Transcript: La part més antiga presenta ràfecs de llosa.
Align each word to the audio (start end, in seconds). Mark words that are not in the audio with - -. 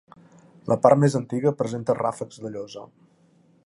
La 0.71 0.77
part 0.85 1.01
més 1.03 1.17
antiga 1.21 1.53
presenta 1.61 1.99
ràfecs 2.01 2.43
de 2.47 2.57
llosa. 2.57 2.89